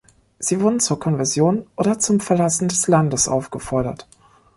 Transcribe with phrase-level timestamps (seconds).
[0.39, 4.07] Sie wurden zur Konversion oder zum Verlassen des Landes aufgefordert.